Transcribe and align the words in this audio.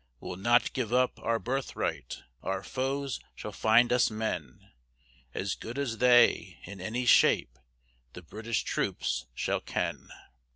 We'll 0.19 0.37
not 0.37 0.73
give 0.73 0.91
up 0.91 1.19
our 1.19 1.37
birthright, 1.37 2.23
Our 2.41 2.63
foes 2.63 3.19
shall 3.35 3.51
find 3.51 3.93
us 3.93 4.09
men; 4.09 4.71
As 5.35 5.53
good 5.53 5.77
as 5.77 5.99
they, 5.99 6.57
in 6.63 6.81
any 6.81 7.05
shape, 7.05 7.59
The 8.13 8.23
British 8.23 8.63
troops 8.63 9.27
shall 9.35 9.61
ken. 9.61 10.09